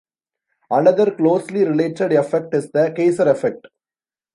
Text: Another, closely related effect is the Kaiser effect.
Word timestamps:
Another, 0.71 1.11
closely 1.13 1.63
related 1.63 2.11
effect 2.13 2.55
is 2.55 2.71
the 2.71 2.91
Kaiser 2.97 3.29
effect. 3.29 3.67